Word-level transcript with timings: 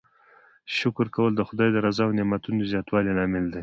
شکر 0.77 1.07
کول 1.15 1.31
د 1.35 1.41
خدای 1.49 1.69
د 1.71 1.77
رضا 1.85 2.03
او 2.07 2.15
نعمتونو 2.17 2.57
د 2.61 2.69
زیاتوالي 2.73 3.11
لامل 3.17 3.45
دی. 3.53 3.59